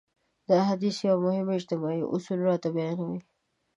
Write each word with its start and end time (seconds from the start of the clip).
دا 0.49 0.57
حديث 0.69 0.95
يو 1.07 1.15
مهم 1.25 1.47
اجتماعي 1.57 2.01
اصول 2.15 2.39
راته 2.47 2.67
بيانوي. 2.75 3.19